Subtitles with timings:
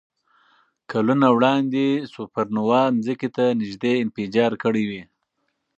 [0.91, 5.03] کلونه وړاندې سوپرنووا ځمکې ته نږدې انفجار کړی وي.